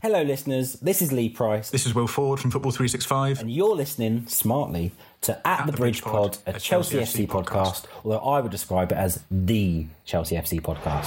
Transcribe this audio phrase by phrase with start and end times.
[0.00, 0.74] Hello, listeners.
[0.74, 3.40] This is Lee Price, This is Will Ford from Football 365.
[3.40, 8.40] and you're listening smartly to At, the, Bridge Pod, a Chelsea, FC podcast, although I
[8.40, 11.06] would describe it as the Chelsea FC podcast.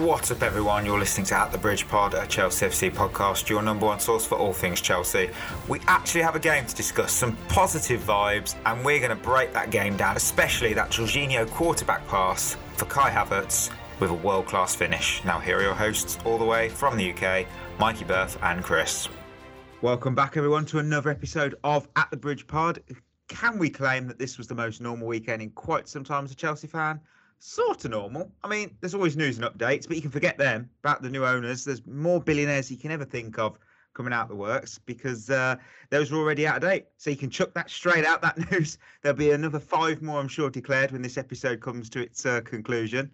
[0.00, 0.86] What's up, everyone?
[0.86, 4.24] You're listening to At the Bridge Pod, a Chelsea FC podcast, your number one source
[4.24, 5.28] for all things Chelsea.
[5.68, 9.52] We actually have a game to discuss, some positive vibes, and we're going to break
[9.52, 14.74] that game down, especially that Jorginho quarterback pass for Kai Havertz with a world class
[14.74, 15.22] finish.
[15.26, 17.46] Now, here are your hosts, all the way from the UK,
[17.78, 19.06] Mikey Berth and Chris.
[19.82, 22.82] Welcome back, everyone, to another episode of At the Bridge Pod.
[23.28, 26.32] Can we claim that this was the most normal weekend in quite some time as
[26.32, 27.00] a Chelsea fan?
[27.42, 28.30] Sort of normal.
[28.44, 31.24] I mean, there's always news and updates, but you can forget them about the new
[31.24, 31.64] owners.
[31.64, 33.58] There's more billionaires you can ever think of
[33.94, 35.56] coming out the works because uh,
[35.88, 36.84] those are already out of date.
[36.98, 38.76] So you can chuck that straight out, that news.
[39.00, 42.42] There'll be another five more, I'm sure, declared when this episode comes to its uh,
[42.42, 43.10] conclusion.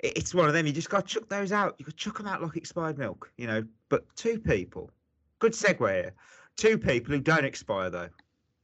[0.00, 0.66] It's one of them.
[0.66, 1.76] You just got to chuck those out.
[1.78, 3.64] You could chuck them out like expired milk, you know.
[3.88, 4.90] But two people,
[5.38, 6.12] good segue here.
[6.56, 8.08] Two people who don't expire, though.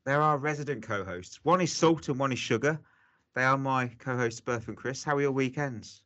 [0.05, 1.39] There are resident co hosts.
[1.45, 2.81] One is Salt and one is Sugar.
[3.35, 5.05] They are my co hosts, Berth and Chris.
[5.05, 6.03] How are your weekends?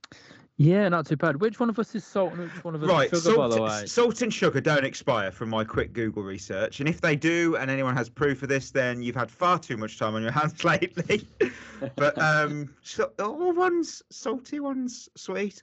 [0.56, 1.40] Yeah, not too bad.
[1.40, 3.48] Which one of us is salt and which one of us Right, is sugar, by
[3.48, 3.86] the salt, way?
[3.86, 6.78] salt and sugar don't expire from my quick Google research.
[6.78, 9.76] And if they do, and anyone has proof of this, then you've had far too
[9.76, 11.26] much time on your hands lately.
[11.96, 15.60] but um, so, all one's salty, one's sweet.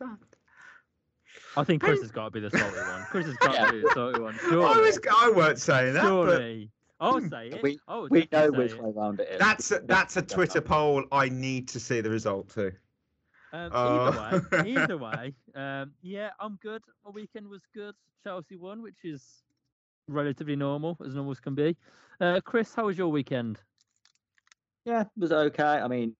[1.56, 3.06] I, think Chris has got to be the salty one.
[3.10, 4.38] Chris has got to be the salty one.
[4.52, 6.70] I, was, I weren't saying that, but Surely.
[7.02, 7.64] I'll say it.
[7.64, 9.40] We- I would We know definitely which say way round it is.
[9.40, 12.72] that's a, that's a Twitter poll I need to see the result too.
[13.54, 14.08] Um, Oh.
[14.08, 16.84] Either way, either way, um, yeah, I'm good.
[17.04, 17.96] My weekend was good.
[18.24, 19.44] Chelsea won, which is
[20.08, 21.76] relatively normal, as normal as can be.
[22.22, 23.60] Uh, Chris, how was your weekend?
[24.86, 25.64] Yeah, it was okay.
[25.64, 26.16] I mean,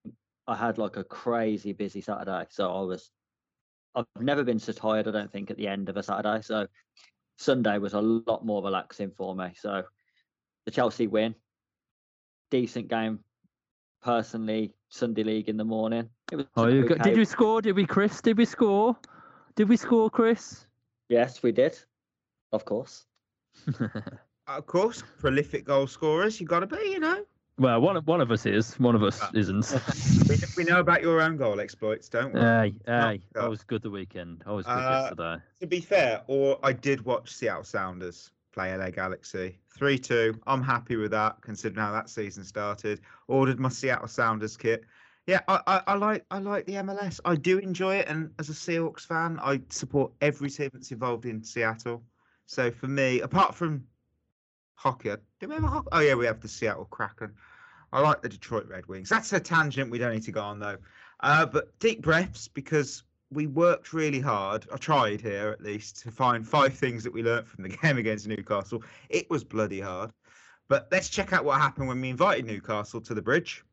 [0.46, 3.10] I had like a crazy busy Saturday, so I was.
[3.94, 5.06] I've never been so tired.
[5.06, 6.40] I don't think at the end of a Saturday.
[6.42, 6.66] So
[7.38, 9.52] Sunday was a lot more relaxing for me.
[9.54, 9.84] So
[10.64, 11.34] the Chelsea win,
[12.50, 13.20] decent game.
[14.02, 16.08] Personally, Sunday league in the morning.
[16.32, 16.46] It was.
[16.56, 17.10] Oh, you got, okay.
[17.10, 17.62] did we score?
[17.62, 18.20] Did we, Chris?
[18.20, 18.96] Did we score?
[19.54, 20.66] Did we score, Chris?
[21.08, 21.78] Yes, we did.
[22.52, 23.04] Of course.
[24.48, 27.24] Of course, prolific goal scorers, you got to be, you know.
[27.58, 28.74] well, one of one of us is.
[28.80, 29.30] One of us Ah.
[29.34, 29.72] isn't.
[30.28, 32.40] We, we know about your own goal exploits, don't we?
[32.40, 34.42] Hey, Oh, hey, I was good the weekend.
[34.44, 35.44] I was good Uh, yesterday.
[35.60, 40.40] To be fair, or I did watch Seattle Sounders play LA Galaxy 3 2.
[40.46, 43.00] I'm happy with that, considering how that season started.
[43.28, 44.84] Ordered my Seattle Sounders kit.
[45.26, 47.20] Yeah, I, I, I like I like the MLS.
[47.24, 51.26] I do enjoy it, and as a Seahawks fan, I support every team that's involved
[51.26, 52.02] in Seattle.
[52.46, 53.84] So for me, apart from
[54.74, 55.88] hockey, do we have a hockey?
[55.92, 57.32] Oh yeah, we have the Seattle Kraken.
[57.92, 59.08] I like the Detroit Red Wings.
[59.08, 60.78] That's a tangent we don't need to go on though.
[61.20, 64.66] Uh, but deep breaths because we worked really hard.
[64.72, 67.98] I tried here at least to find five things that we learnt from the game
[67.98, 68.82] against Newcastle.
[69.08, 70.12] It was bloody hard.
[70.68, 73.64] But let's check out what happened when we invited Newcastle to the bridge.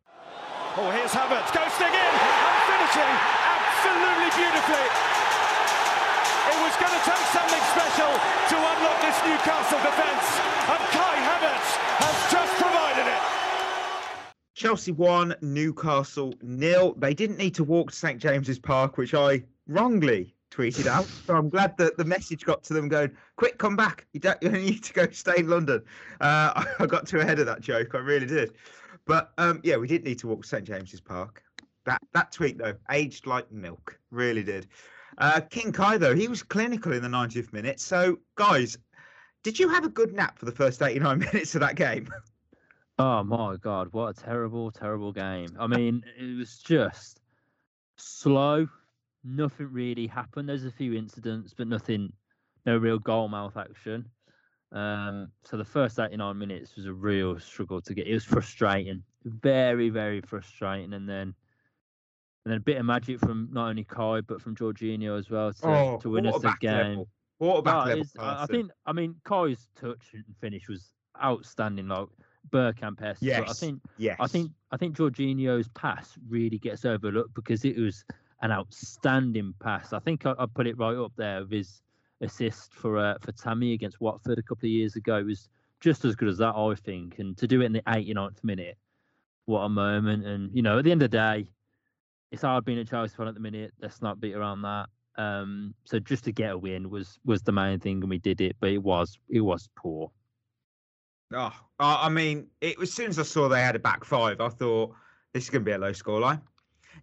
[0.78, 3.14] Oh, here's Havertz ghosting in and finishing
[3.48, 4.88] absolutely beautifully.
[6.50, 10.28] It was going to take something special to unlock this Newcastle defence.
[10.70, 10.82] And
[14.60, 16.94] Chelsea won, Newcastle nil.
[16.98, 21.08] They didn't need to walk to St James's Park, which I wrongly tweeted out.
[21.26, 24.06] So I'm glad that the message got to them going, quick, come back.
[24.12, 25.82] You don't you need to go stay in London.
[26.20, 27.96] Uh, I got too ahead of that joke.
[27.96, 28.52] I really did.
[29.06, 31.42] But um, yeah, we did need to walk to St James's Park.
[31.86, 34.68] That that tweet though, aged like milk, really did.
[35.20, 37.80] Uh, King Kai though, he was clinical in the 90th minute.
[37.80, 38.78] So guys,
[39.42, 42.10] did you have a good nap for the first 89 minutes of that game?
[43.00, 45.48] Oh my god, what a terrible, terrible game.
[45.58, 47.22] I mean, it was just
[47.96, 48.68] slow.
[49.24, 50.50] Nothing really happened.
[50.50, 52.12] There's a few incidents, but nothing,
[52.66, 54.06] no real goal mouth action.
[54.74, 58.06] Um, so the first 89 minutes was a real struggle to get.
[58.06, 60.92] It was frustrating, very, very frustrating.
[60.92, 61.34] And then,
[62.44, 65.54] and then a bit of magic from not only Kai but from Jorginho as well
[65.54, 67.06] to, to win us the game.
[67.40, 68.72] Quarterback No, level I think.
[68.86, 70.92] I mean, Kai's touch and finish was
[71.24, 71.88] outstanding.
[71.88, 72.08] Like
[72.50, 73.22] Bergkamp esque.
[73.42, 73.82] but I think.
[73.98, 74.18] yes.
[74.20, 74.52] I think.
[74.72, 78.06] I think Jorginho's pass really gets overlooked because it was
[78.42, 79.94] an outstanding pass.
[79.94, 81.82] I think I, I put it right up there with his
[82.22, 85.18] assist for uh, for Tammy against Watford a couple of years ago.
[85.18, 85.50] It was
[85.80, 87.20] just as good as that, I think.
[87.20, 88.78] And to do it in the 89th minute,
[89.46, 90.26] what a moment!
[90.26, 91.50] And you know, at the end of the day,
[92.32, 93.74] it's hard being a Chelsea fan at the minute.
[93.82, 94.88] Let's not beat around that.
[95.18, 98.42] Um, so just to get a win was was the main thing, and we did
[98.42, 98.56] it.
[98.60, 100.12] But it was it was poor.
[101.32, 104.50] Oh, I mean, it as soon as I saw they had a back five, I
[104.50, 104.96] thought
[105.34, 106.42] this is going to be a low scoreline.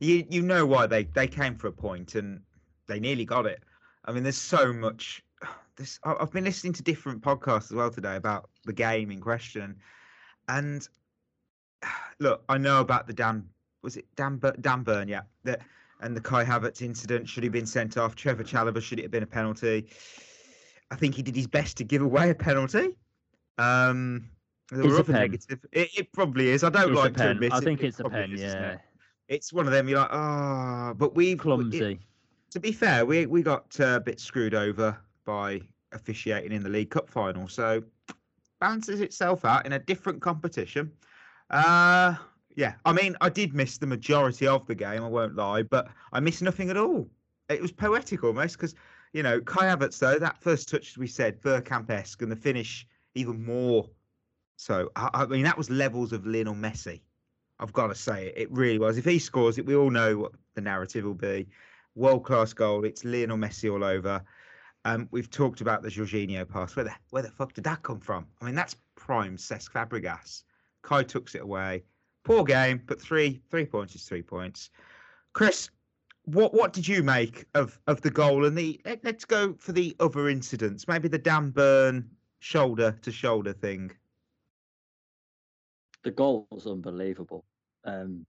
[0.00, 2.40] You you know why they they came for a point and
[2.88, 3.62] they nearly got it.
[4.04, 5.22] I mean, there's so much.
[5.76, 9.76] This I've been listening to different podcasts as well today about the game in question,
[10.48, 10.86] and
[12.18, 13.48] look, I know about the Dan
[13.82, 15.60] was it Dan Dan Burn, yeah, that
[16.00, 17.28] and the Kai Havertz incident.
[17.28, 18.16] Should he have been sent off?
[18.16, 19.86] Trevor Chalobah should it have been a penalty?
[20.90, 22.96] I think he did his best to give away a penalty.
[23.58, 24.30] Um,
[24.72, 25.14] It's a pen.
[25.14, 25.64] negative.
[25.72, 26.64] It, it probably is.
[26.64, 28.32] I don't It's like to admit I it, think but it it's a pen.
[28.32, 28.80] is, Yeah, it?
[29.28, 29.88] It's one of them.
[29.88, 32.00] You're like, oh, but we've clumsy.
[32.50, 35.62] to be fair, we we got uh, a bit screwed over by
[35.92, 37.82] officiating in the League Cup final, so
[38.60, 40.92] balances itself out in a different competition.
[41.50, 42.16] Uh
[42.56, 45.04] yeah, I mean, I did miss the majority of the game.
[45.04, 47.10] I won't lie, but I missed nothing at all.
[47.50, 48.74] It was poetic almost because
[49.12, 52.86] you know Kai Havertz though that first touch as we said Bergkamp-esque and the finish
[53.16, 53.88] even more.
[54.56, 57.00] So I, I mean that was levels of Lionel Messi.
[57.58, 58.34] I've got to say it.
[58.36, 58.98] It really was.
[58.98, 61.48] If he scores it, we all know what the narrative will be.
[61.94, 62.84] World class goal.
[62.84, 64.22] It's Lionel Messi all over.
[64.84, 66.76] Um, we've talked about the Jorginho pass.
[66.76, 68.26] Where the where the fuck did that come from?
[68.40, 70.44] I mean, that's prime Cesc Fabregas.
[70.82, 71.82] Kai tucks it away.
[72.24, 74.70] Poor game, but three three points is three points.
[75.32, 75.70] Chris,
[76.24, 78.80] what what did you make of of the goal and the?
[78.84, 80.86] Let, let's go for the other incidents.
[80.86, 82.08] Maybe the Dan Burn
[82.40, 83.90] shoulder to shoulder thing.
[86.04, 87.44] the goal was unbelievable.
[87.84, 88.24] Um,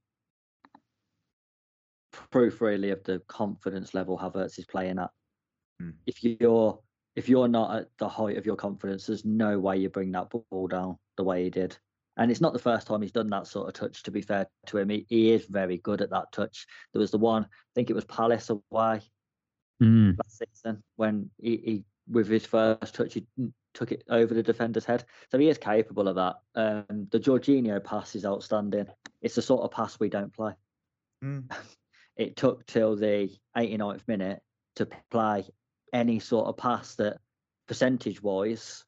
[2.31, 5.11] proof really of the confidence level Havertz is playing at.
[5.79, 5.91] Hmm.
[6.07, 6.79] If you're
[7.15, 10.29] if you're not at the height of your confidence, there's no way you bring that
[10.29, 11.77] ball down the way he did.
[12.17, 14.01] And it's not the first time he's done that sort of touch.
[14.03, 16.65] To be fair to him, he, he is very good at that touch.
[16.93, 19.01] There was the one, I think it was Palace away
[19.83, 20.17] Mm.
[20.17, 24.43] last season when he, he with his first touch he n- took it over the
[24.43, 25.05] defender's head.
[25.31, 26.35] So he is capable of that.
[26.55, 28.87] Um, the Jorginho pass is outstanding.
[29.21, 30.53] It's the sort of pass we don't play.
[31.23, 31.51] Mm.
[32.17, 34.41] It took till the 89th minute
[34.77, 35.45] to play
[35.93, 37.19] any sort of pass that
[37.67, 38.83] percentage wise,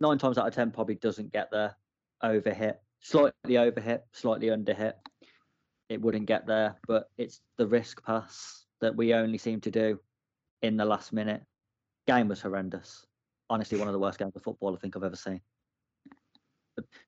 [0.00, 1.76] nine times out of ten probably doesn't get there.
[2.22, 4.96] Over hit, slightly over hit, slightly under hit.
[5.88, 10.00] It wouldn't get there, but it's the risk pass that we only seem to do
[10.60, 11.42] in the last minute.
[12.08, 13.06] Game was horrendous.
[13.50, 15.40] Honestly, one of the worst games of football I think I've ever seen.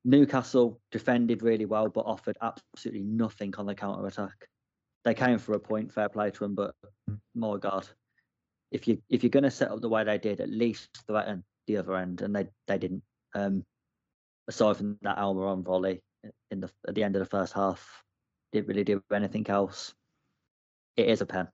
[0.05, 4.49] Newcastle defended really well, but offered absolutely nothing on the counter attack.
[5.05, 6.75] They came for a point, fair play to them, but
[7.35, 7.89] my God,
[8.71, 11.45] if you if you're going to set up the way they did, at least threaten
[11.67, 13.03] the other end, and they they didn't.
[13.35, 13.65] Um,
[14.49, 16.03] aside from that Almiron volley
[16.51, 18.05] in the at the end of the first half,
[18.53, 19.95] didn't really do anything else.
[20.97, 21.49] It is a pen.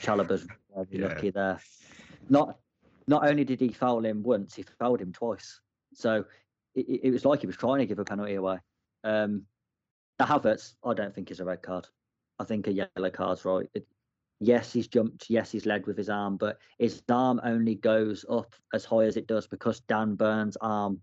[0.00, 1.08] Chalobah's very Yeah.
[1.08, 1.60] lucky there.
[2.28, 2.58] Not
[3.06, 5.60] not only did he foul him once, he fouled him twice.
[5.92, 6.24] So
[6.74, 8.58] it, it- was like he was trying to give a penalty away.
[9.04, 9.42] Um,
[10.18, 11.86] the Havertz, I don't think is a red card.
[12.38, 13.68] I think a yellow card's right.
[13.74, 13.86] It,
[14.40, 15.28] yes, he's jumped.
[15.28, 19.16] Yes, he's led with his arm, but his arm only goes up as high as
[19.16, 21.00] it does because Dan Burn's arm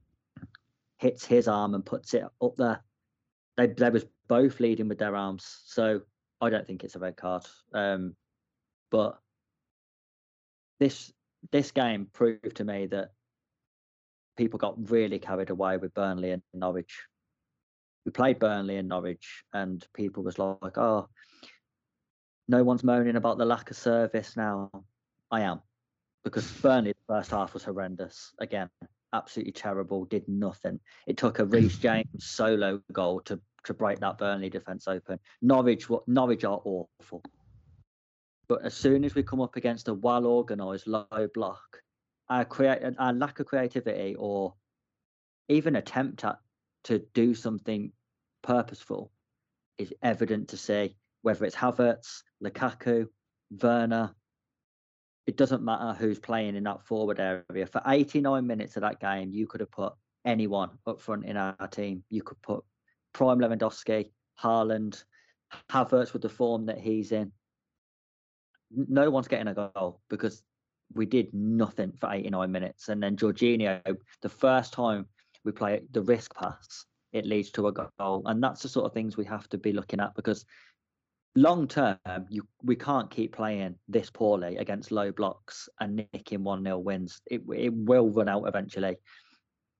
[0.97, 2.83] hits his arm and puts it up there.
[3.57, 6.01] They they was both leading with their arms, so
[6.39, 7.45] I don't think it's a red card.
[7.73, 8.15] Um,
[8.89, 9.19] but
[10.79, 11.11] this
[11.51, 13.11] this game proved to me that
[14.37, 17.05] people got really carried away with Burnley and Norwich.
[18.05, 21.09] We played Burnley and Norwich, and people was like, "Oh,
[22.47, 24.71] no one's moaning about the lack of service now."
[25.29, 25.61] I am,
[26.23, 28.33] because Burnley the first half was horrendous.
[28.39, 28.69] Again,
[29.13, 30.05] absolutely terrible.
[30.05, 30.79] Did nothing.
[31.07, 35.19] It took a Reece James solo goal to to break that Burnley defence open.
[35.41, 37.21] Norwich, wa- Norwich are awful.
[38.51, 41.81] But as soon as we come up against a well organised low block,
[42.27, 42.45] our
[42.99, 44.55] our lack of creativity or
[45.47, 46.37] even attempt at
[46.83, 47.93] to do something
[48.41, 49.09] purposeful
[49.77, 50.97] is evident to see.
[51.21, 53.07] Whether it's Havertz, Lukaku,
[53.63, 54.13] Werner,
[55.27, 57.65] it doesn't matter who's playing in that forward area.
[57.65, 59.93] For 89 minutes of that game, you could have put
[60.25, 62.03] anyone up front in our team.
[62.09, 62.65] You could put
[63.13, 64.11] Prime Lewandowski,
[64.43, 65.05] Haaland,
[65.69, 67.31] Havertz with the form that he's in.
[68.75, 70.43] No one's getting a goal because
[70.93, 72.89] we did nothing for 89 minutes.
[72.89, 73.81] And then Jorginho,
[74.21, 75.05] the first time
[75.43, 78.23] we play the risk pass, it leads to a goal.
[78.25, 80.45] And that's the sort of things we have to be looking at because
[81.35, 81.97] long term,
[82.29, 87.21] you we can't keep playing this poorly against low blocks and nicking 1 0 wins.
[87.25, 88.97] It, it will run out eventually.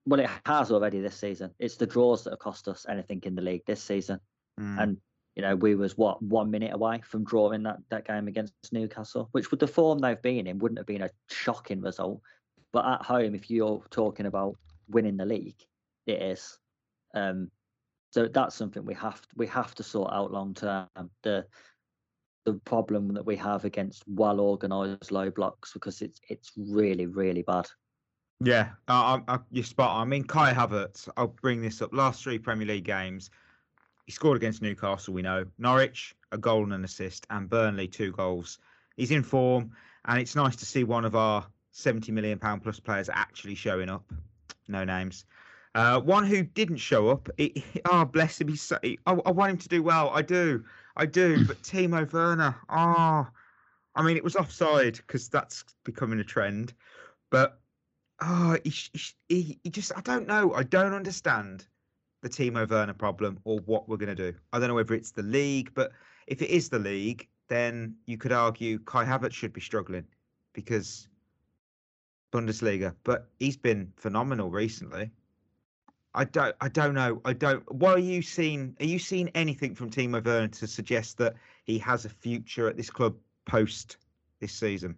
[0.05, 1.51] Well, it has already this season.
[1.59, 4.19] It's the draws that have cost us anything in the league this season.
[4.59, 4.81] Mm.
[4.81, 4.97] And
[5.35, 9.29] you know, we was what one minute away from drawing that, that game against Newcastle,
[9.31, 12.21] which with the form they've been in wouldn't have been a shocking result.
[12.73, 14.55] But at home, if you're talking about
[14.91, 15.63] winning the league.
[16.05, 16.57] It is.
[17.13, 17.49] Um,
[18.11, 20.87] so that's something we have we have to sort out long term.
[21.23, 21.45] The
[22.45, 27.43] the problem that we have against well organised low blocks because it's it's really really
[27.43, 27.67] bad.
[28.43, 30.01] Yeah, I, I, you're spot on.
[30.01, 31.07] I mean, Kai Havertz.
[31.15, 31.93] I'll bring this up.
[31.93, 33.29] Last three Premier League games,
[34.05, 35.13] he scored against Newcastle.
[35.13, 38.59] We know Norwich a goal and an assist, and Burnley two goals.
[38.95, 39.71] He's in form,
[40.05, 43.89] and it's nice to see one of our 70 million pound plus players actually showing
[43.89, 44.03] up.
[44.67, 45.25] No names.
[45.73, 47.29] Uh, one who didn't show up.
[47.37, 48.49] It, oh, bless him.
[48.49, 50.09] He's so, I, I, want him to do well.
[50.09, 50.63] I do.
[50.95, 51.45] I do.
[51.47, 52.55] But Timo Werner.
[52.69, 53.27] Oh,
[53.95, 56.73] I mean, it was offside because that's becoming a trend.
[57.29, 57.59] But
[58.21, 58.73] oh, he,
[59.29, 60.53] he, he just, I don't know.
[60.53, 61.65] I don't understand
[62.21, 64.37] the Timo Werner problem or what we're going to do.
[64.53, 65.91] I don't know whether it's the league, but
[66.27, 70.05] if it is the league, then you could argue Kai Havertz should be struggling
[70.53, 71.07] because
[72.31, 75.11] Bundesliga, but he's been phenomenal recently.
[76.13, 76.55] I don't.
[76.59, 77.21] I don't know.
[77.23, 77.69] I don't.
[77.71, 78.75] What are you seeing?
[78.79, 82.75] Are you seeing anything from Timo Werner to suggest that he has a future at
[82.75, 83.97] this club post
[84.39, 84.95] this season?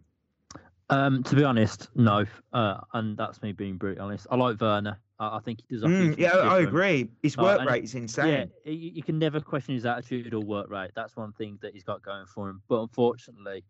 [0.90, 2.26] Um, to be honest, no.
[2.52, 4.28] Uh, and that's me being brutally honest.
[4.32, 5.00] I like Werner.
[5.20, 5.84] I, I think he does.
[5.84, 7.10] Mm, yeah, I agree.
[7.22, 8.52] His uh, work uh, rate is insane.
[8.66, 10.92] Yeah, you, you, can never question his attitude or work rate.
[10.96, 12.62] That's one thing that he's got going for him.
[12.68, 13.64] But unfortunately,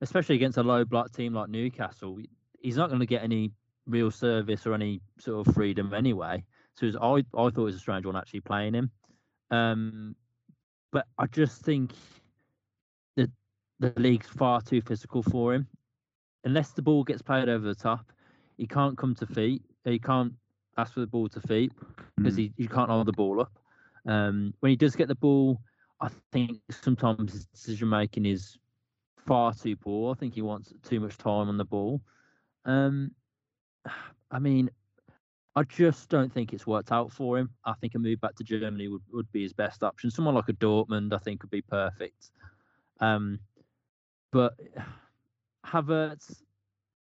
[0.00, 2.18] especially against a low block team like Newcastle,
[2.60, 3.52] he's not going to get any
[3.86, 6.44] real service or any sort of freedom anyway.
[6.74, 8.90] So was, I I thought it was a strange one actually playing him.
[9.50, 10.14] Um,
[10.92, 11.92] but I just think
[13.16, 13.30] that
[13.78, 15.66] the league's far too physical for him.
[16.44, 18.12] Unless the ball gets played over the top,
[18.56, 19.62] he can't come to feet.
[19.84, 20.32] He can't
[20.80, 21.72] ask for the ball to feet
[22.16, 22.38] because mm.
[22.38, 23.52] he, he can't hold the ball up.
[24.06, 25.60] Um, when he does get the ball,
[26.00, 28.58] I think sometimes his decision making is
[29.26, 30.12] far too poor.
[30.12, 32.00] I think he wants too much time on the ball.
[32.64, 33.12] Um,
[34.30, 34.70] I mean,
[35.56, 37.50] I just don't think it's worked out for him.
[37.64, 40.10] I think a move back to Germany would, would be his best option.
[40.10, 42.30] Someone like a Dortmund, I think, would be perfect.
[43.00, 43.40] Um,
[44.32, 44.54] but
[45.66, 46.42] Havertz,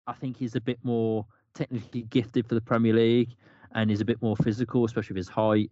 [0.06, 3.34] I think he's a bit more technically gifted for the Premier League,
[3.74, 5.70] and he's a bit more physical, especially with his height.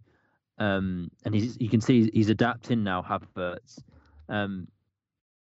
[0.59, 3.01] Um, and he's you can see he's adapting now.
[3.01, 3.79] Havertz.
[4.29, 4.67] Um,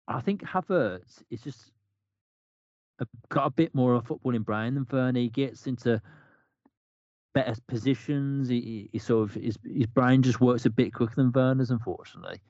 [0.08, 1.72] I think Havertz is just
[3.00, 5.20] a, got a bit more of a footballing brain than Werner.
[5.20, 6.00] He gets into
[7.34, 8.48] better positions.
[8.48, 12.40] He, he sort of his his brain just works a bit quicker than Werner's, unfortunately,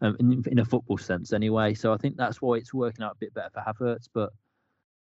[0.00, 1.74] um, in, in a football sense anyway.
[1.74, 4.32] So I think that's why it's working out a bit better for Havertz, but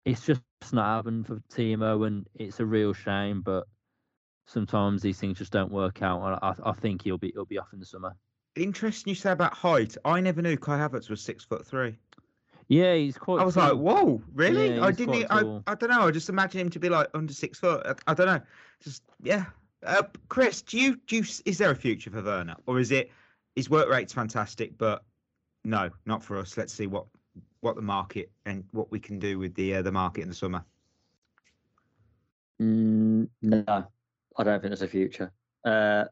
[0.04, 0.42] it's just
[0.73, 3.42] not happening for Timo, and it's a real shame.
[3.42, 3.66] But
[4.49, 6.40] sometimes these things just don't work out.
[6.43, 8.17] I, I think he'll be he'll be off in the summer.
[8.57, 9.97] Interesting you say about height.
[10.05, 11.97] I never knew Kai Havertz was six foot three.
[12.67, 13.40] Yeah, he's quite.
[13.40, 13.75] I was tall.
[13.75, 14.75] like, whoa, really?
[14.75, 15.26] Yeah, I didn't.
[15.31, 16.07] I, I don't know.
[16.07, 17.87] I just imagine him to be like under six foot.
[17.87, 18.40] I, I don't know.
[18.83, 19.45] Just yeah.
[19.87, 23.11] Uh, Chris, do you do you, is there a future for Werner, or is it
[23.55, 25.05] his work rate's fantastic, but
[25.64, 26.57] no, not for us.
[26.57, 27.07] Let's see what
[27.61, 30.35] what the market and what we can do with the uh, the market in the
[30.35, 30.64] summer.
[32.61, 33.87] Mm, no,
[34.38, 35.33] I don't think there's a future.
[35.64, 36.04] Uh,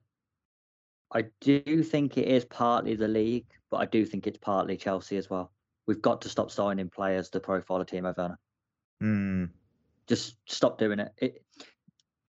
[1.13, 5.17] I do think it is partly the league, but I do think it's partly Chelsea
[5.17, 5.53] as well
[5.87, 8.39] we've got to stop signing players to profile a Timo Werner.
[9.03, 9.51] Mm.
[10.07, 11.13] Just stop doing it.
[11.19, 11.45] it.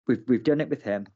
[0.08, 1.08] We've we've done it with him.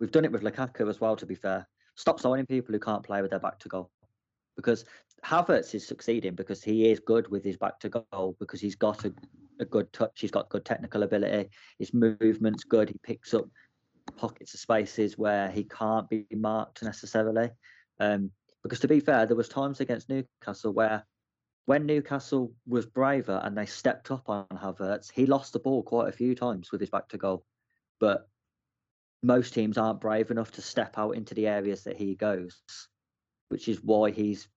[0.00, 1.16] We've done it with Lukaku as well.
[1.16, 3.90] To be fair, stop signing people who can't play with their back to goal,
[4.56, 4.84] because
[5.24, 9.04] Havertz is succeeding because he is good with his back to goal because he's got
[9.04, 9.14] a,
[9.60, 10.20] a good touch.
[10.20, 11.50] He's got good technical ability.
[11.78, 12.90] His movement's good.
[12.90, 13.46] He picks up
[14.12, 17.50] pockets of spaces where he can't be marked necessarily.
[18.00, 18.30] Um,
[18.62, 21.04] because to be fair, there was times against Newcastle where
[21.66, 26.08] when Newcastle was braver and they stepped up on Havertz, he lost the ball quite
[26.08, 27.44] a few times with his back to goal.
[28.00, 28.28] But
[29.22, 32.60] most teams aren't brave enough to step out into the areas that he goes,
[33.48, 34.48] which is why he's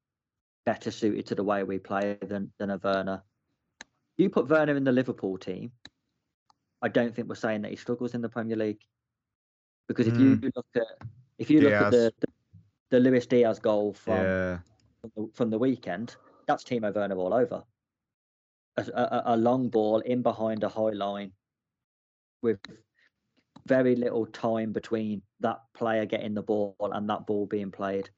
[0.65, 3.23] better suited to the way we play than than a Werner.
[4.17, 5.71] You put Werner in the Liverpool team,
[6.81, 8.81] I don't think we're saying that he struggles in the Premier League.
[9.87, 10.43] Because if mm.
[10.43, 12.27] you look at if you look at the, the,
[12.89, 14.57] the Luis Diaz goal from yeah.
[15.01, 16.15] from, the, from the weekend,
[16.47, 17.63] that's Timo Werner all over.
[18.77, 21.31] A, a, a, long ball in behind a high line
[22.43, 22.59] with
[23.65, 28.09] very little time between that player getting the ball and that ball being played.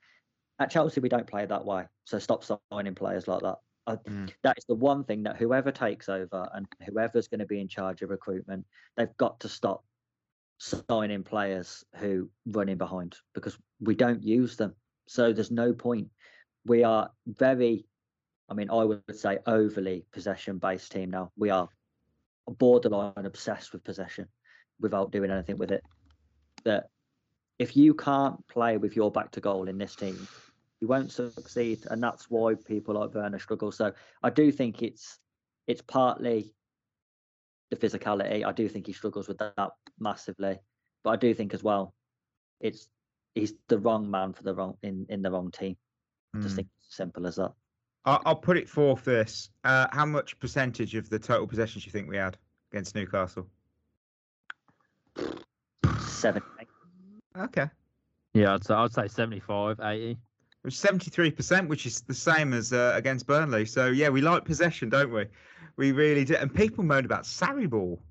[0.59, 1.85] At Chelsea, we don't play that way.
[2.03, 3.55] So stop signing players like that.
[3.87, 4.29] I, mm.
[4.43, 7.67] That is the one thing that whoever takes over and whoever's going to be in
[7.67, 8.65] charge of recruitment,
[8.97, 9.83] they've got to stop
[10.59, 14.75] signing players who run in behind because we don't use them.
[15.07, 16.09] So there's no point.
[16.65, 17.85] We are very
[18.49, 21.31] I mean, I would say overly possession based team now.
[21.37, 21.69] We are
[22.47, 24.27] borderline obsessed with possession
[24.79, 25.83] without doing anything with it.
[26.63, 26.89] that
[27.59, 30.27] if you can't play with your back to goal in this team,
[30.81, 33.71] you won't succeed, and that's why people like Werner struggle.
[33.71, 33.91] So
[34.23, 35.19] I do think it's
[35.67, 36.55] it's partly
[37.69, 38.45] the physicality.
[38.45, 40.57] I do think he struggles with that massively,
[41.03, 41.93] but I do think as well,
[42.59, 42.89] it's
[43.35, 45.77] he's the wrong man for the wrong in in the wrong team.
[46.35, 46.57] I just Mm.
[46.57, 47.53] think it's simple as that.
[48.05, 49.49] I'll, I'll put it forth this.
[49.63, 52.37] Uh, how much percentage of the total possessions you think we had
[52.71, 53.47] against Newcastle?
[55.99, 56.41] Seven.
[57.37, 57.69] Okay.
[58.33, 60.11] Yeah, I'd say I'd say 75, 80.
[60.11, 60.17] It
[60.63, 63.65] was 73%, which is the same as uh, against Burnley.
[63.65, 65.25] So, yeah, we like possession, don't we?
[65.79, 66.35] We really do.
[66.35, 68.01] And people moan about Sarri ball.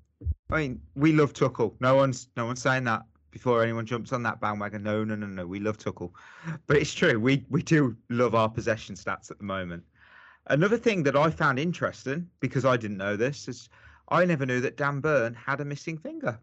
[0.49, 1.75] I mean, we love Tuchel.
[1.79, 4.81] No one's no one's saying that before anyone jumps on that bandwagon.
[4.81, 5.45] No, no, no, no.
[5.45, 6.11] We love Tuchel.
[6.65, 7.19] But it's true.
[7.19, 9.83] We, we do love our possession stats at the moment.
[10.47, 13.69] Another thing that I found interesting, because I didn't know this, is
[14.09, 16.39] I never knew that Dan Burn had a missing finger.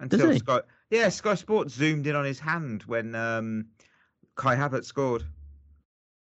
[0.00, 0.40] Until he?
[0.40, 3.66] Sky, yeah, Sky Sports zoomed in on his hand when um,
[4.34, 5.22] Kai Havertz scored.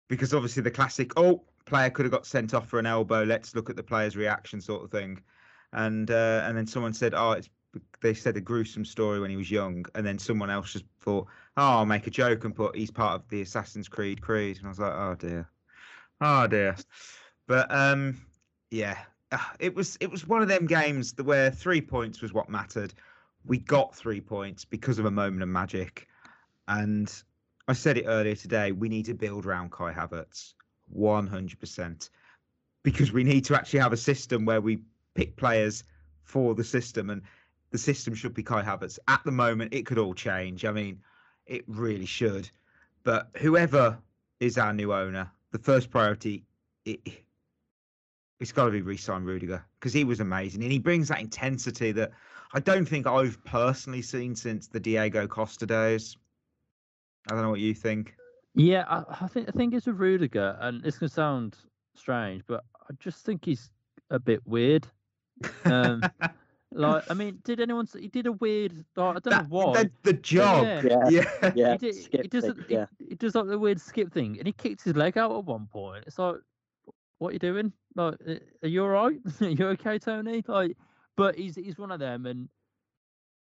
[0.08, 3.24] Because obviously the classic, oh, player could have got sent off for an elbow.
[3.24, 5.22] Let's look at the player's reaction, sort of thing.
[5.74, 7.50] And uh, and then someone said, oh, it's
[8.02, 11.28] they said a gruesome story when he was young, and then someone else just thought,
[11.58, 14.66] oh, I'll make a joke and put he's part of the Assassin's Creed creed, and
[14.66, 15.50] I was like, oh dear,
[16.20, 16.76] oh dear.
[17.48, 18.22] But um,
[18.70, 18.98] yeah,
[19.32, 22.94] ah, it was it was one of them games where three points was what mattered.
[23.46, 26.08] We got three points because of a moment of magic,
[26.68, 27.12] and
[27.68, 28.72] I said it earlier today.
[28.72, 30.54] We need to build around Kai Havertz,
[30.94, 32.10] one hundred percent,
[32.84, 34.80] because we need to actually have a system where we
[35.16, 35.84] pick players
[36.24, 37.22] for the system, and
[37.72, 39.00] the system should be Kai Havertz.
[39.08, 40.66] At the moment, it could all change.
[40.66, 41.00] I mean,
[41.46, 42.50] it really should.
[43.04, 43.98] But whoever
[44.40, 46.44] is our new owner, the first priority,
[46.86, 47.00] it,
[48.40, 51.92] it's got to be re-sign Rudiger because he was amazing, and he brings that intensity
[51.94, 52.12] that
[52.54, 56.18] I don't think I've personally seen since the Diego Costa days.
[57.30, 58.16] I don't know what you think.
[58.56, 61.58] Yeah, I, I think I think it's a Rudiger, and it's gonna sound
[61.96, 63.72] strange, but I just think he's
[64.10, 64.86] a bit weird.
[65.66, 66.02] Um,
[66.74, 67.86] like, I mean, did anyone?
[67.86, 68.74] s- He did a weird.
[68.96, 69.84] Like, I don't That- know why.
[69.84, 70.66] The, the jog.
[70.66, 70.82] yeah.
[70.84, 71.10] Yeah.
[71.10, 71.52] Yeah.
[71.56, 72.86] Yeah, he, did, skip he does thing, it- yeah.
[73.00, 75.46] he, he does like the weird skip thing, and he kicks his leg out at
[75.46, 76.04] one point.
[76.08, 76.36] It's like,
[77.20, 77.72] what are you doing?
[77.96, 79.18] Like, "Uh, are you all right?
[79.42, 80.44] are you okay, Tony?
[80.48, 80.76] Like,
[81.16, 82.50] but he's he's one of them, and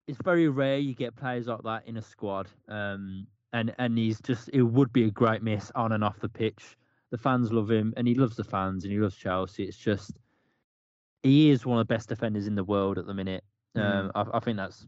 [0.08, 2.48] it's very rare you get players like that in a squad.
[2.68, 6.30] Um, and and he's just it would be a great miss on and off the
[6.30, 6.78] pitch.
[7.12, 9.64] The fans love him, and he loves the fans, and he loves Chelsea.
[9.64, 10.20] It's just
[11.22, 13.44] he is one of the best defenders in the world at the minute.
[13.76, 14.86] Um, I, I think that's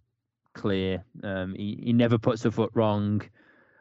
[0.54, 1.04] clear.
[1.24, 3.22] Um, he, he never puts a foot wrong.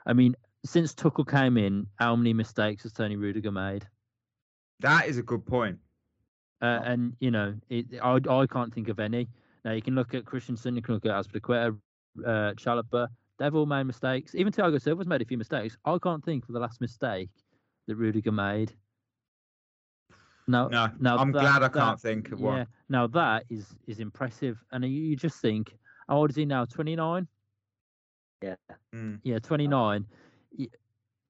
[0.07, 3.87] I mean, since Tuchel came in, how many mistakes has Tony Rudiger made?
[4.81, 5.79] That is a good point.
[6.63, 9.29] Uh, and you know, it, I I can't think of any.
[9.65, 11.77] Now you can look at Christensen, you can look at Azpilicueta,
[12.25, 13.09] uh, Chalobah.
[13.39, 14.35] They've all made mistakes.
[14.35, 15.77] Even Thiago Silva's made a few mistakes.
[15.85, 17.31] I can't think of the last mistake
[17.87, 18.73] that Rudiger made.
[20.47, 22.59] No, No, now I'm that- glad I that- can't think of one.
[22.59, 25.75] Yeah, now that is is impressive, and you, you just think,
[26.09, 26.65] how old is he now?
[26.67, 27.27] Twenty nine.
[28.43, 28.57] Yeah.
[28.95, 29.21] Mm.
[29.23, 30.07] Yeah, 29.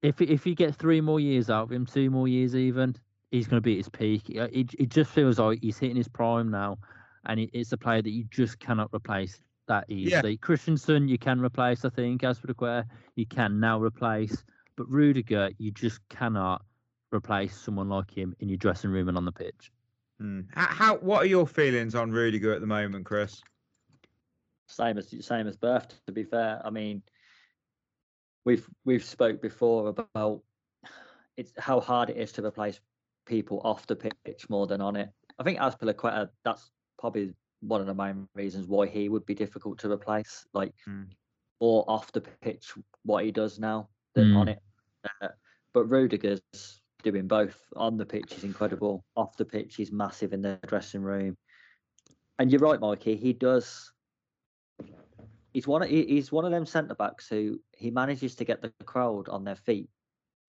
[0.03, 2.97] If if you get three more years out of him, two more years even,
[3.31, 4.29] he's going to be at his peak.
[4.31, 6.77] It, it, it just feels like he's hitting his prime now,
[7.27, 10.37] and it's a player that you just cannot replace that easily.
[10.37, 12.25] Christensen, you can replace, I think.
[12.25, 14.45] As for the you can now replace,
[14.77, 16.63] but Rudiger, you just cannot
[17.13, 19.73] replace someone like him in your dressing room and on the pitch.
[20.21, 20.47] Mm.
[20.53, 20.97] How, how?
[20.97, 23.43] What are your feelings on Rudiger at the moment, Chris?
[24.67, 25.95] same as same as Berth.
[26.07, 27.03] To be fair, I mean,
[28.45, 30.43] we've we've spoke before about
[31.37, 32.81] it's how hard it is to replace
[33.27, 35.11] people off the pitch more than on it.
[35.39, 37.35] I think Azpilicueta, that's probably
[37.67, 40.47] one of the main reasons why he would be difficult to replace.
[40.53, 41.09] Like Mm.
[41.61, 42.73] more off the pitch,
[43.05, 44.37] what he does now than Mm.
[44.37, 44.63] on it.
[45.21, 45.29] Uh,
[45.73, 46.43] but Rudiger's
[47.03, 47.59] doing both.
[47.77, 49.05] On the pitch, he's incredible.
[49.17, 51.37] Off the pitch, he's massive in the dressing room.
[52.39, 53.17] And you're right, Mikey.
[53.17, 53.93] He does.
[55.53, 55.83] He's one.
[55.83, 59.45] Of, he's one of them centre backs who he manages to get the crowd on
[59.45, 59.89] their feet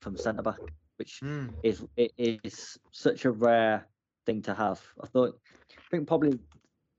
[0.02, 0.60] from centre back,
[0.98, 1.54] which Mm.
[1.62, 3.88] is it is such a rare
[4.26, 4.82] thing to have.
[5.02, 5.40] I thought.
[5.72, 6.40] I think probably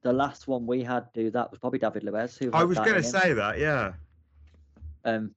[0.07, 2.37] the last one we had do that was probably David Luiz.
[2.37, 3.59] Who I was going to say that.
[3.59, 3.95] Yeah.
[5.05, 5.35] Um,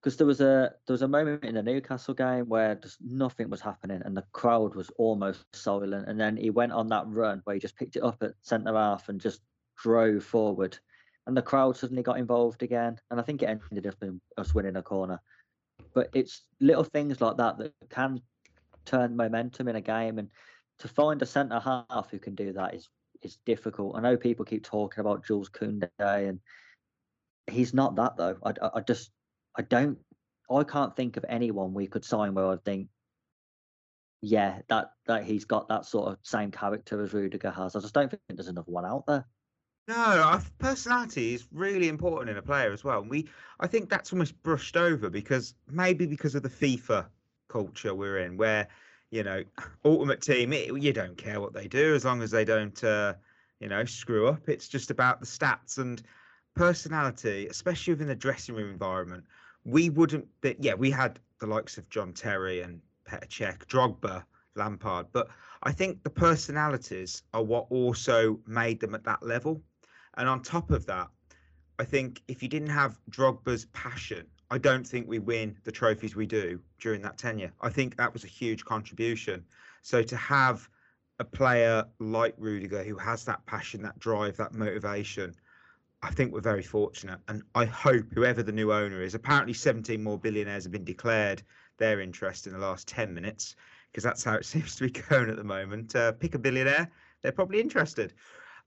[0.00, 3.50] because there was a there was a moment in the Newcastle game where just nothing
[3.50, 7.42] was happening and the crowd was almost silent, and then he went on that run
[7.44, 9.42] where he just picked it up at centre half and just
[9.76, 10.78] drove forward,
[11.26, 14.54] and the crowd suddenly got involved again, and I think it ended up in us
[14.54, 15.20] winning a corner.
[15.92, 18.22] But it's little things like that that can
[18.86, 20.30] turn momentum in a game, and
[20.78, 22.88] to find a centre half who can do that is
[23.22, 23.96] is difficult.
[23.96, 26.40] I know people keep talking about Jules Koundé and
[27.46, 28.36] he's not that though.
[28.42, 29.10] I, I, I just
[29.56, 29.98] I don't
[30.50, 32.88] I can't think of anyone we could sign where I think
[34.22, 37.76] yeah that that he's got that sort of same character as Rudiger has.
[37.76, 39.26] I just don't think there's another one out there.
[39.88, 43.02] No, personality is really important in a player as well.
[43.02, 43.28] And we,
[43.60, 47.06] I think that's almost brushed over because maybe because of the FIFA
[47.48, 48.66] culture we're in, where
[49.10, 49.42] you know,
[49.84, 53.14] ultimate team, it, you don't care what they do as long as they don't, uh,
[53.60, 54.48] you know, screw up.
[54.48, 56.02] It's just about the stats and
[56.54, 59.24] personality, especially within the dressing room environment.
[59.64, 64.24] We wouldn't, but yeah, we had the likes of John Terry and Petr Cech, Drogba,
[64.54, 65.28] Lampard, but
[65.62, 69.60] I think the personalities are what also made them at that level.
[70.16, 71.08] And on top of that,
[71.78, 76.14] I think if you didn't have Drogba's passion, I don't think we win the trophies
[76.14, 77.52] we do during that tenure.
[77.60, 79.44] I think that was a huge contribution.
[79.82, 80.68] So to have
[81.18, 85.34] a player like Rudiger who has that passion, that drive, that motivation,
[86.02, 87.18] I think we're very fortunate.
[87.28, 91.42] And I hope whoever the new owner is, apparently 17 more billionaires have been declared
[91.78, 93.56] their interest in the last 10 minutes,
[93.90, 95.96] because that's how it seems to be going at the moment.
[95.96, 96.90] Uh, pick a billionaire,
[97.22, 98.12] they're probably interested.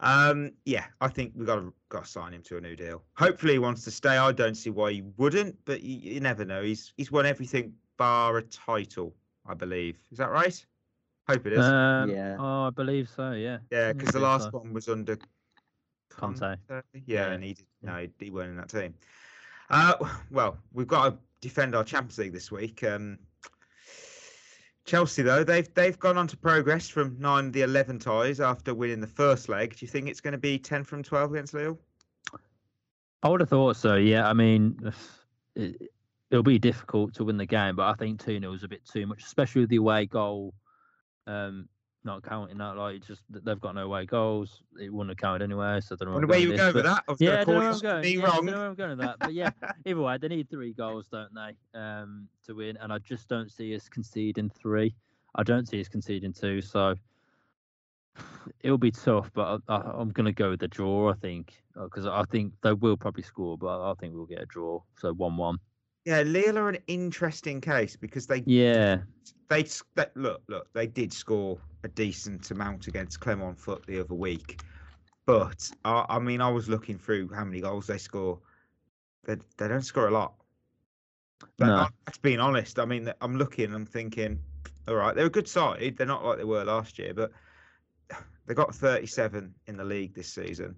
[0.01, 3.03] Um, yeah, I think we've got to got to sign him to a new deal.
[3.17, 4.17] Hopefully, he wants to stay.
[4.17, 6.63] I don't see why he wouldn't, but you, you never know.
[6.63, 9.13] He's he's won everything bar a title,
[9.45, 9.97] I believe.
[10.11, 10.65] Is that right?
[11.27, 11.59] Hope it is.
[11.59, 12.37] Um, Yeah.
[12.39, 13.33] Oh, I believe so.
[13.33, 13.59] Yeah.
[13.71, 14.57] yeah, because the last so.
[14.57, 15.17] one was under
[16.09, 16.55] Conte.
[16.69, 17.91] Yeah, Yeah, and he did, yeah.
[17.91, 18.95] no, he weren't in that team.
[19.69, 19.93] Uh,
[20.31, 22.83] well, we've got to defend our Champions League this week.
[22.83, 23.19] Um,
[24.89, 28.73] Chelsea, though, they've they've gone on to progress from nine of the eleven ties after
[28.73, 29.75] winning the first leg.
[29.77, 31.77] Do you think it's going to be ten from twelve against Lille?
[33.21, 33.97] I would have thought so.
[33.97, 34.27] Yeah.
[34.27, 34.91] I mean,
[35.55, 35.91] it,
[36.31, 38.83] it'll be difficult to win the game, but I think 2 0 is a bit
[38.83, 40.55] too much, especially with the away goal.
[41.27, 41.69] Um,
[42.03, 44.63] not counting that, like just they've got no away goals.
[44.79, 45.81] It wouldn't have counted anyway.
[45.81, 46.27] So I don't know.
[46.27, 47.03] Where you were with that.
[47.07, 48.03] I Yeah, I know where I'm going.
[48.05, 48.45] Yeah, I wrong.
[48.45, 49.19] know where I'm going with that.
[49.19, 49.51] But yeah,
[49.85, 52.77] either way, they need three goals, don't they, um, to win?
[52.77, 54.95] And I just don't see us conceding three.
[55.35, 56.61] I don't see us conceding two.
[56.61, 56.95] So
[58.61, 61.11] it'll be tough, but I, I, I'm going to go with the draw.
[61.11, 64.45] I think because I think they will probably score, but I think we'll get a
[64.45, 64.81] draw.
[64.97, 65.57] So one-one.
[66.05, 68.99] Yeah, Lille are an interesting case because they Yeah,
[69.49, 69.63] they,
[69.95, 74.61] they look look they did score a decent amount against Clermont Foot the other week,
[75.25, 78.39] but I, I mean I was looking through how many goals they score.
[79.25, 80.33] They they don't score a lot.
[81.57, 81.87] But No.
[82.05, 82.79] That's being honest.
[82.79, 83.73] I mean I'm looking.
[83.73, 84.39] I'm thinking,
[84.87, 85.95] all right, they're a good side.
[85.97, 87.31] They're not like they were last year, but
[88.47, 90.75] they got 37 in the league this season.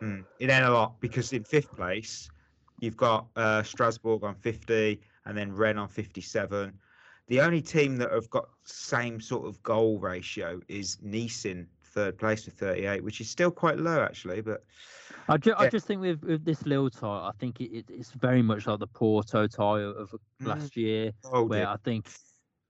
[0.00, 0.20] Hmm.
[0.38, 2.30] It ain't a lot because in fifth place
[2.80, 6.72] you've got uh, Strasbourg on 50 and then Rennes on 57.
[7.28, 12.18] The only team that have got same sort of goal ratio is Nice in third
[12.18, 14.40] place with 38, which is still quite low actually.
[14.40, 14.64] But
[15.28, 18.10] I, ju- I just think with, with this little tie, I think it, it, it's
[18.12, 20.46] very much like the Porto tie of, Mm.
[20.46, 22.08] last year, oh where dear, I think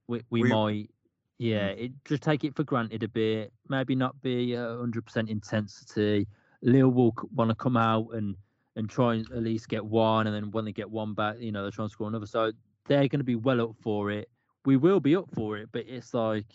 [0.07, 0.89] we, we, We- might,
[1.37, 3.51] yeah, it just take it for granted a bit.
[3.69, 6.27] Maybe not be a hundred percent intensity.
[6.61, 8.35] Lille will want to come out and
[8.81, 11.51] and try and at least get one, and then when they get one back, you
[11.51, 12.25] know, they're trying to score another.
[12.25, 12.51] So
[12.87, 14.29] they're going to be well up for it.
[14.65, 16.45] We will be up for it, but it's like,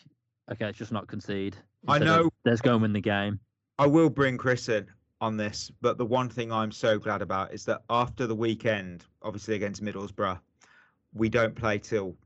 [0.53, 1.57] okay, it's just not concede.
[1.89, 3.41] I Instead of, know- Let's go and win the game.
[3.79, 4.87] I will bring Chris in
[5.21, 5.71] on this.
[5.81, 9.83] But the one thing I'm so glad about is that after the weekend, obviously against
[9.83, 10.39] Middlesbrough,
[11.15, 12.17] we don't play till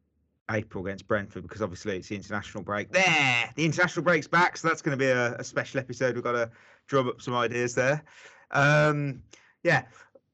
[0.50, 2.90] April against Brentford because obviously it's the international break.
[2.90, 6.14] There, the international break's back, so that's going to be a, a special episode.
[6.14, 6.50] We've got to
[6.88, 8.02] drum up some ideas there.
[8.50, 9.22] Um,
[9.62, 9.84] yeah,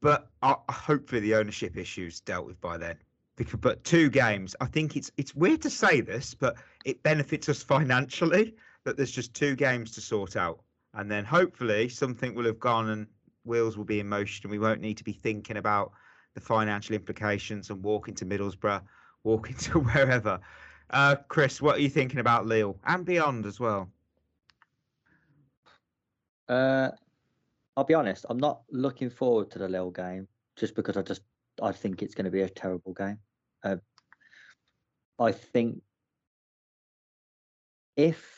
[0.01, 2.97] but I, hopefully the ownership issues dealt with by then.
[3.35, 7.49] Because, but two games, I think it's it's weird to say this, but it benefits
[7.49, 10.61] us financially that there's just two games to sort out,
[10.95, 13.07] and then hopefully something will have gone and
[13.45, 15.91] wheels will be in motion, and we won't need to be thinking about
[16.33, 18.81] the financial implications and walking to Middlesbrough,
[19.23, 20.39] walking to wherever.
[20.89, 23.89] Uh, Chris, what are you thinking about Lille and beyond as well?
[26.47, 26.89] Uh,
[27.77, 28.25] I'll be honest.
[28.27, 31.21] I'm not looking forward to the Lille game just because I just
[31.61, 33.19] I think it's going to be a terrible game.
[33.63, 33.77] Uh,
[35.19, 35.81] I think
[37.95, 38.33] if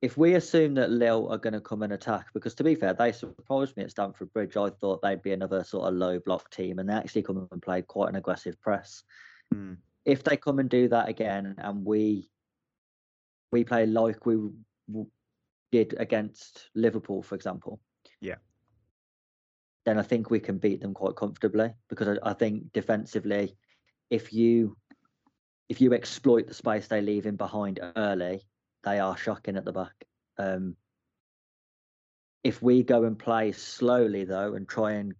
[0.00, 2.94] if we assume that Lille are going to come and attack, because to be fair,
[2.94, 4.56] they surprised me at Stamford Bridge.
[4.56, 7.62] I thought they'd be another sort of low block team, and they actually come and
[7.62, 9.02] played quite an aggressive press.
[9.52, 9.74] Hmm.
[10.06, 12.30] If they come and do that again, and we
[13.52, 14.38] we play like we
[15.72, 17.80] did against Liverpool, for example,
[18.20, 18.36] Yeah.
[19.84, 23.56] then I think we can beat them quite comfortably because I, I think defensively,
[24.10, 24.76] if you
[25.68, 28.42] if you exploit the space they leave in behind early,
[28.84, 30.04] they are shocking at the back.
[30.38, 30.76] Um,
[32.42, 35.14] if we go and play slowly though and try and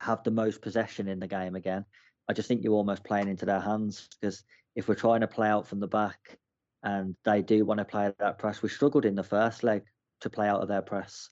[0.00, 1.84] have the most possession in the game again,
[2.28, 4.44] I just think you're almost playing into their hands because
[4.76, 6.38] if we're trying to play out from the back
[6.82, 9.82] and they do want to play that press, we struggled in the first leg
[10.20, 11.30] to play out of their press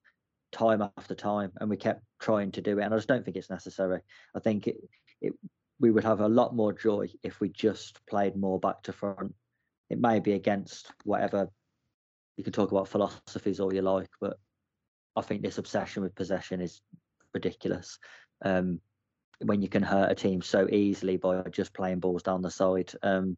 [0.53, 2.83] time after time, and we kept trying to do it.
[2.83, 4.01] And I just don't think it's necessary.
[4.35, 4.77] I think it,
[5.21, 5.33] it
[5.79, 9.35] we would have a lot more joy if we just played more back to front.
[9.91, 11.49] It may be against whatever
[12.37, 14.39] you can talk about philosophies all you like, but
[15.15, 16.81] I think this obsession with possession is
[17.33, 17.99] ridiculous.
[18.43, 18.81] Um,
[19.45, 22.93] when you can hurt a team so easily by just playing balls down the side.
[23.03, 23.37] Um,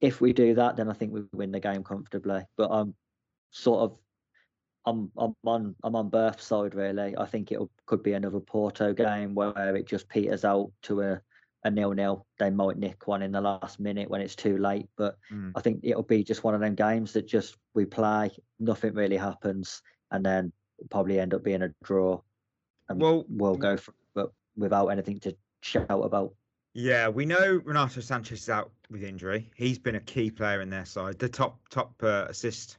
[0.00, 2.42] if we do that, then I think we win the game comfortably.
[2.56, 2.94] But I'm
[3.50, 3.98] sort of
[4.86, 7.16] I'm I'm on I'm on Berth's side really.
[7.16, 11.20] I think it could be another Porto game where it just peters out to a
[11.64, 12.26] a nil nil.
[12.38, 14.88] They might nick one in the last minute when it's too late.
[14.96, 15.52] But mm.
[15.56, 18.30] I think it'll be just one of them games that just we play,
[18.60, 19.80] nothing really happens,
[20.10, 20.52] and then
[20.90, 22.20] probably end up being a draw.
[22.88, 26.34] And well, we'll go for but without anything to shout about.
[26.74, 29.50] Yeah, we know Renato Sanches is out with injury.
[29.54, 32.78] He's been a key player in their side, the top top uh, assist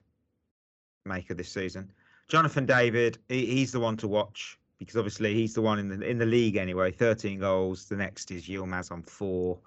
[1.05, 1.91] maker this season.
[2.27, 6.07] Jonathan David, he, he's the one to watch because obviously he's the one in the
[6.07, 6.91] in the league anyway.
[6.91, 7.85] 13 goals.
[7.85, 9.59] The next is Yilmaz on four.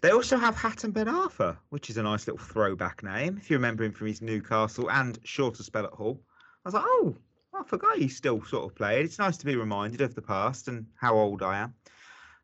[0.00, 3.36] They also have Hatem Ben Arfa, which is a nice little throwback name.
[3.36, 6.20] If you remember him from his Newcastle and shorter spell at Hull.
[6.64, 7.16] I was like, oh,
[7.52, 9.04] I forgot he still sort of played.
[9.04, 11.74] It's nice to be reminded of the past and how old I am.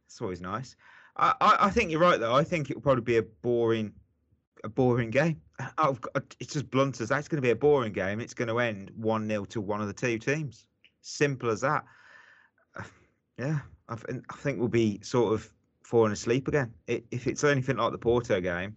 [0.07, 0.75] It's always nice.
[1.16, 2.35] I, I, think you're right though.
[2.35, 3.92] I think it will probably be a boring
[4.64, 5.40] a boring game.
[5.79, 7.18] I've got, uh, it's as blunt as that.
[7.18, 8.20] It's going to be a boring game.
[8.20, 10.66] It's going to end 1 0 to one of the two teams.
[11.03, 11.85] Simple as that.
[13.37, 13.94] Yeah, I,
[14.31, 15.50] I think we'll be sort of
[15.83, 16.72] falling asleep again.
[16.87, 18.77] It, if it's anything like the Porto game,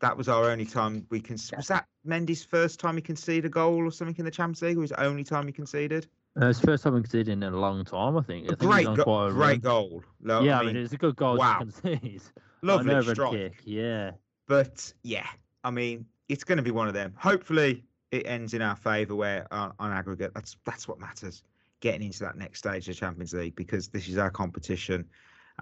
[0.00, 1.36] that was our only time we can.
[1.56, 4.76] Was that Mendy's first time he conceded a goal or something in the Champions League?
[4.76, 6.08] Or was only time he conceded?
[6.40, 8.46] Uh, it's the first time he conceded in a long time, I think.
[8.46, 10.02] I think great, go- great goal.
[10.20, 11.58] No, yeah, I mean, I mean, it's a good goal wow.
[11.58, 12.22] to concede.
[12.62, 13.32] Lovely strike.
[13.32, 14.12] Kick, yeah.
[14.48, 15.26] But yeah,
[15.64, 17.12] I mean, it's going to be one of them.
[17.18, 20.32] Hopefully, it ends in our favour where on, on aggregate.
[20.34, 21.42] That's that's what matters.
[21.80, 25.04] Getting into that next stage of the Champions League because this is our competition,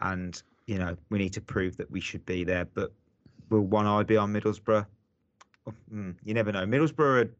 [0.02, 2.66] and you know we need to prove that we should be there.
[2.66, 2.92] But
[3.48, 4.86] will one eye be on Middlesbrough?
[5.66, 6.64] Oh, mm, you never know.
[6.64, 7.34] Middlesbrough are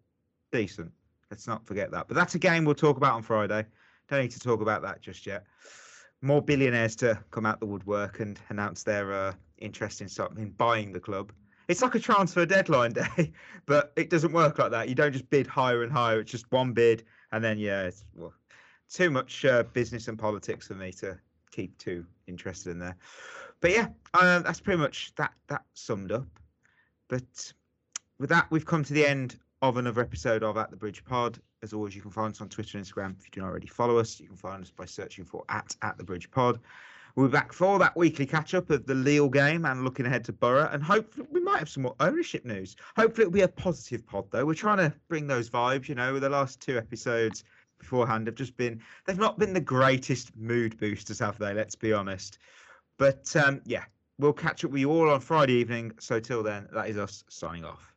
[0.50, 0.90] decent.
[1.30, 2.08] Let's not forget that.
[2.08, 3.64] But that's a game we'll talk about on Friday.
[4.08, 5.44] Don't need to talk about that just yet.
[6.22, 10.92] More billionaires to come out the woodwork and announce their uh, interest in, in buying
[10.92, 11.32] the club.
[11.68, 13.32] It's like a transfer deadline day,
[13.66, 14.88] but it doesn't work like that.
[14.88, 16.18] You don't just bid higher and higher.
[16.18, 18.34] It's just one bid, and then yeah, it's well,
[18.92, 21.16] too much uh, business and politics for me to
[21.52, 22.96] keep too interested in there.
[23.60, 25.32] But yeah, uh, that's pretty much that.
[25.46, 26.26] That summed up.
[27.06, 27.52] But
[28.18, 31.38] with that, we've come to the end of another episode of At the Bridge Pod.
[31.62, 33.18] As always, you can find us on Twitter and Instagram.
[33.18, 35.76] If you do not already follow us, you can find us by searching for at
[35.82, 36.60] at the Bridge Pod.
[37.14, 40.24] We'll be back for that weekly catch up of the Lille game and looking ahead
[40.26, 40.68] to Boro.
[40.72, 42.76] And hopefully, we might have some more ownership news.
[42.96, 44.46] Hopefully, it'll be a positive pod, though.
[44.46, 47.44] We're trying to bring those vibes, you know, the last two episodes
[47.78, 51.52] beforehand have just been, they've not been the greatest mood boosters, have they?
[51.52, 52.38] Let's be honest.
[52.98, 53.84] But um, yeah,
[54.18, 55.92] we'll catch up with you all on Friday evening.
[55.98, 57.94] So till then, that is us signing off.